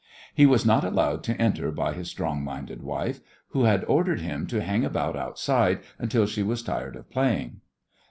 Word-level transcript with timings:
He 0.33 0.47
was 0.47 0.65
not 0.65 0.83
allowed 0.83 1.23
to 1.25 1.39
enter 1.39 1.69
by 1.71 1.93
his 1.93 2.09
strong 2.09 2.43
minded 2.43 2.81
wife, 2.81 3.19
who 3.49 3.65
had 3.65 3.83
ordered 3.85 4.19
him 4.19 4.47
to 4.47 4.59
hang 4.63 4.83
about 4.83 5.15
outside 5.15 5.81
until 5.99 6.25
she 6.25 6.41
was 6.41 6.63
tired 6.63 6.95
of 6.95 7.11
playing. 7.11 7.61